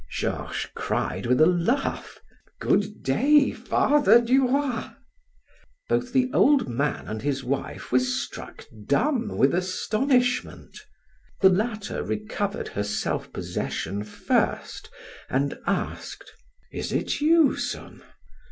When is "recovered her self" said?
12.01-13.31